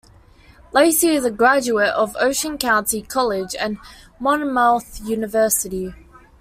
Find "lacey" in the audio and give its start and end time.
0.73-1.09